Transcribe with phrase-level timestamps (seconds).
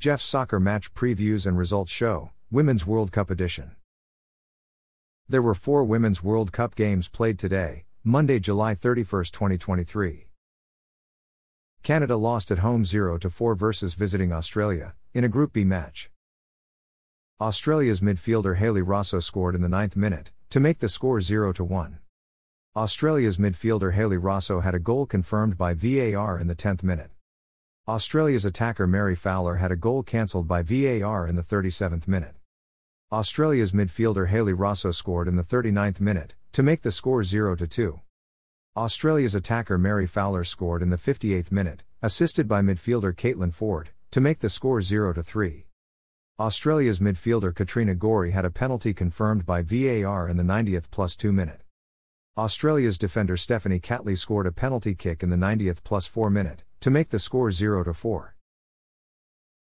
[0.00, 3.72] Jeff's Soccer Match Previews and Results Show, Women's World Cup Edition.
[5.28, 10.28] There were four Women's World Cup games played today, Monday, July 31, 2023.
[11.82, 16.12] Canada lost at home 0 4 versus visiting Australia, in a Group B match.
[17.40, 21.98] Australia's midfielder Hayley Raso scored in the ninth minute, to make the score 0 1.
[22.76, 27.10] Australia's midfielder Hayley Raso had a goal confirmed by VAR in the 10th minute.
[27.88, 32.34] Australia's attacker Mary Fowler had a goal cancelled by VAR in the 37th minute.
[33.10, 37.98] Australia's midfielder Hayley Raso scored in the 39th minute, to make the score 0 2.
[38.76, 44.20] Australia's attacker Mary Fowler scored in the 58th minute, assisted by midfielder Caitlin Foord, to
[44.20, 45.64] make the score 0 3.
[46.38, 51.32] Australia's midfielder Katrina Gorry had a penalty confirmed by VAR in the 90th plus 2
[51.32, 51.62] minute.
[52.36, 56.90] Australia's defender Stephanie Catley scored a penalty kick in the 90th plus 4 minute, to
[56.90, 58.36] make the score 0 to 4.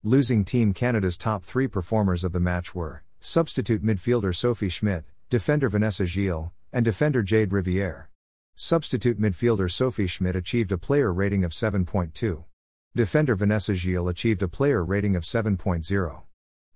[0.03, 5.69] Losing Team Canada's top three performers of the match were substitute midfielder Sophie Schmidt, defender
[5.69, 8.09] Vanessa Gilles, and defender Jayde Riviere.
[8.55, 12.45] Substitute midfielder Sophie Schmidt achieved a player rating of 7.2.
[12.95, 16.23] Defender Vanessa Gilles achieved a player rating of 7.0.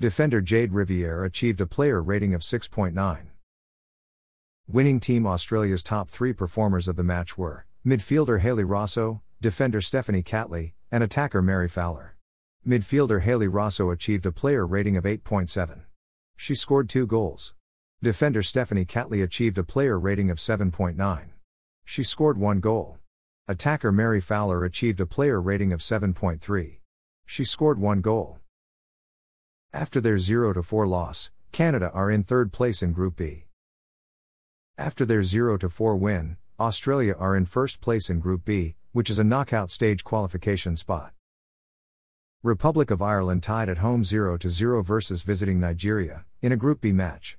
[0.00, 3.26] Defender Jayde Riviere achieved a player rating of 6.9.
[4.66, 10.22] Winning Team Australia's top three performers of the match were midfielder Hayley Raso, defender Stephanie
[10.22, 12.14] Catley, and attacker Mary Fowler.
[12.66, 15.84] Midfielder Hayley Raso achieved a player rating of 8.7.
[16.36, 17.54] She scored two goals.
[18.02, 21.30] Defender Stephanie Catley achieved a player rating of 7.9.
[21.86, 22.98] She scored one goal.
[23.48, 26.78] Attacker Mary Fowler achieved a player rating of 7.3.
[27.24, 28.40] She scored one goal.
[29.72, 33.46] After their 0 4 loss, Canada are in third place in Group B.
[34.76, 39.18] After their 0 4 win, Australia are in first place in Group B, which is
[39.18, 41.12] a knockout stage qualification spot.
[42.42, 46.92] Republic of Ireland tied at home 0 0 versus visiting Nigeria, in a Group B
[46.92, 47.36] match.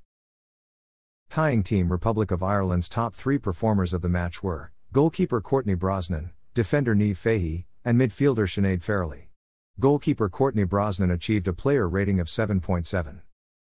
[1.30, 6.32] Tying team Republic of Ireland's top three performers of the match were goalkeeper Courtney Brosnan,
[6.54, 9.28] defender Niamh Fahey, and midfielder Sinead Farrelly.
[9.80, 13.22] Goalkeeper Courtney Brosnan achieved a player rating of 7.7.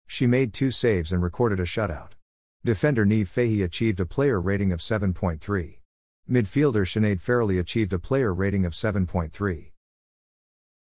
[0.08, 2.12] She made two saves and recorded a shutout.
[2.64, 5.80] Defender Niamh Fahey achieved a player rating of 7.3.
[6.28, 9.72] Midfielder Sinead Farrelly achieved a player rating of 7.3.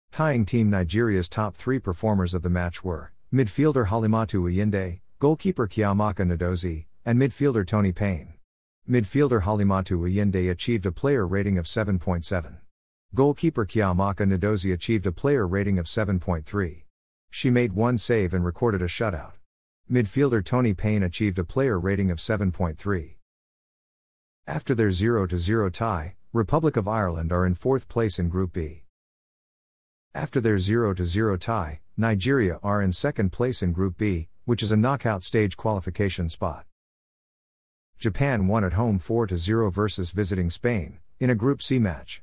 [0.10, 6.26] Tying Team Nigeria's top three performers of the match were midfielder Halimatu Ayinde, goalkeeper Chiamaka
[6.26, 8.36] Nnadozie, and midfielder Toni Payne.
[8.90, 12.60] Midfielder Halimatu Ayinde achieved a player rating of 7.7.
[13.14, 16.84] Goalkeeper Chiamaka Nnadozie achieved a player rating of 7.3.
[17.30, 19.34] She made one save and recorded a shutout.
[19.92, 23.15] Midfielder Toni Payne achieved a player rating of 7.3.
[24.48, 28.84] After their 0 0 tie, Republic of Ireland are in fourth place in Group B.
[30.14, 34.72] After their 0 0 tie, Nigeria are in second place in Group B, which is
[34.72, 36.68] a knockout stage qualification spot.
[37.98, 42.22] Japan won at home 4 0 versus visiting Spain, in a Group C match.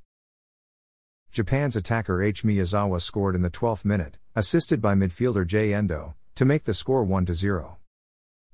[1.32, 2.44] Japan's attacker H.
[2.44, 5.74] Miyazawa scored in the 12th minute, assisted by midfielder J.
[5.74, 7.78] Endo, to make the score 1 0.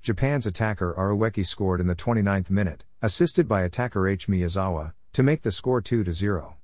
[0.03, 1.11] Japan's attacker R.
[1.11, 4.29] Ueki scored in the 29th minute, assisted by attacker H.
[4.29, 6.57] Miyazawa, to make the score 2 0.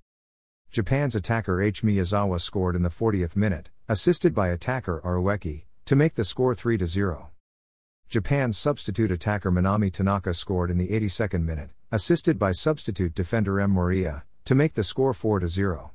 [0.71, 1.83] Japan's attacker H.
[1.83, 5.17] Miyazawa scored in the 40th minute, assisted by attacker R.
[5.17, 7.31] Ueki, to make the score 3 0.
[8.09, 13.75] Japan's substitute attacker Minami Tanaka scored in the 82nd minute, assisted by substitute defender M.
[13.75, 15.91] Moriya, to make the score 4 0.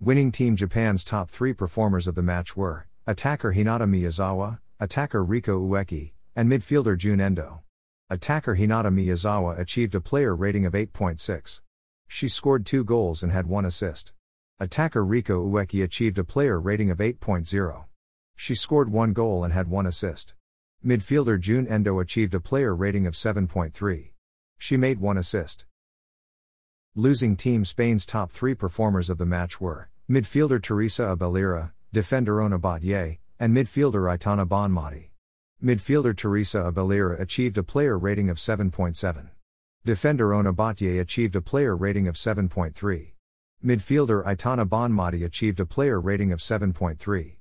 [0.00, 5.60] Winning Team Japan's top three performers of the match were attacker Hinata Miyazawa, attacker Riko
[5.68, 7.62] Ueki, and midfielder Jun Endo.
[8.10, 11.60] Attacker Hinata Miyazawa achieved a player rating of 8.6.
[12.06, 14.12] She scored two goals and had one assist.
[14.60, 17.86] Attacker Riko Ueki achieved a player rating of 8.0.
[18.36, 20.34] She scored one goal and had one assist.
[20.86, 24.10] Midfielder Jun Endo achieved a player rating of 7.3.
[24.58, 25.66] She made one assist.
[26.94, 32.60] Losing Team Spain's top three performers of the match were midfielder Teresa Abelleira, defender Ona
[32.60, 35.10] Batlle, and midfielder Aitana Bonmati.
[35.62, 39.28] Midfielder Teresa Abelleira achieved a player rating of 7.7.
[39.84, 43.12] Defender Ona Batlle achieved a player rating of 7.3.
[43.64, 47.36] Midfielder Aitana Bonmati achieved a player rating of 7.3.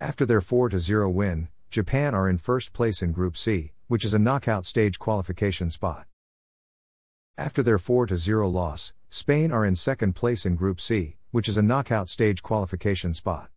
[0.00, 4.14] After their 4 0 win, Japan are in first place in Group C, which is
[4.14, 6.06] a knockout stage qualification spot.
[7.36, 11.56] After their 4 0 loss, Spain are in second place in Group C, which is
[11.56, 13.50] a knockout stage qualification spot.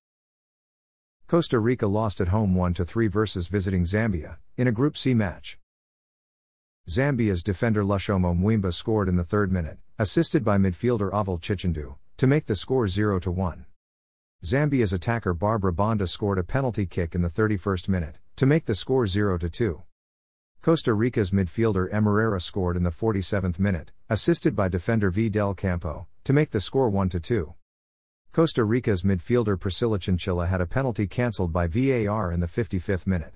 [1.34, 5.58] Costa Rica lost at home 1 3 versus visiting Zambia, in a Group C match.
[6.88, 12.28] Zambia's defender Lushomo Mweemba scored in the third minute, assisted by midfielder Avell Chitundu, to
[12.28, 13.66] make the score 0 1.
[14.46, 18.76] Zambia's attacker Barbara Banda scored a penalty kick in the 31st minute, to make the
[18.76, 19.82] score 0 2.
[20.62, 22.04] Costa Rica's midfielder M.
[22.04, 25.30] Herrera scored in the 47th minute, assisted by defender V.
[25.30, 27.56] Del Campo, to make the score 1 2.
[28.34, 33.36] Costa Rica's midfielder Priscilla Chinchilla had a penalty cancelled by VAR in the 55th minute.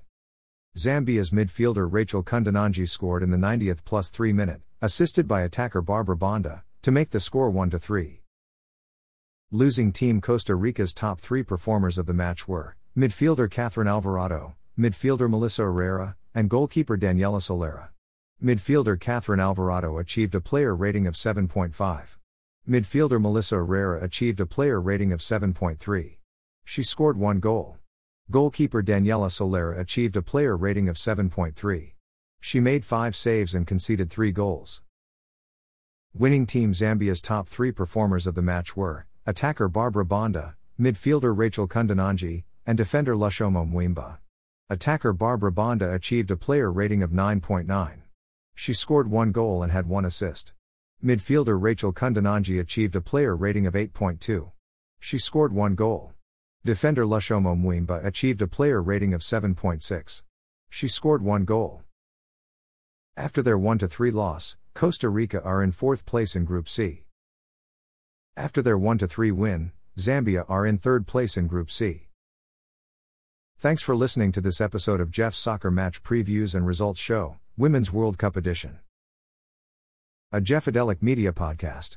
[0.76, 6.16] Zambia's midfielder Rachel Kundananji scored in the 90th plus 3 minute, assisted by attacker Barbara
[6.16, 8.22] Banda, to make the score 1 3.
[9.52, 15.30] Losing team Costa Rica's top three performers of the match were midfielder Catherine Alvarado, midfielder
[15.30, 17.90] Melissa Herrera, and goalkeeper Daniela Solera.
[18.42, 22.16] Midfielder Catherine Alvarado achieved a player rating of 7.5.
[22.68, 26.18] Midfielder Melissa Herrera achieved a player rating of 7.3.
[26.66, 27.78] She scored one goal.
[28.30, 31.92] Goalkeeper Daniela Solera achieved a player rating of 7.3.
[32.40, 34.82] She made five saves and conceded three goals.
[36.12, 41.66] Winning Team Zambia's top three performers of the match were attacker Barbara Banda, midfielder Rachel
[41.66, 44.18] Kundananji, and defender Lushomo Mweemba.
[44.68, 48.02] Attacker Barbara Banda achieved a player rating of 9.9.
[48.54, 50.52] She scored one goal and had one assist.
[51.04, 54.50] Midfielder Rachel Kundananji achieved a player rating of 8.2.
[54.98, 56.12] She scored one goal.
[56.64, 60.22] Defender Lushomo Mweemba achieved a player rating of 7.6.
[60.68, 61.82] She scored one goal.
[63.16, 67.04] After their 1 3 loss, Costa Rica are in fourth place in Group C.
[68.36, 72.08] After their 1 3 win, Zambia are in third place in Group C.
[73.56, 77.92] Thanks for listening to this episode of Jeff's Soccer Match Previews and Results Show, Women's
[77.92, 78.80] World Cup Edition.
[80.30, 81.96] A Jeffadelic Media Podcast.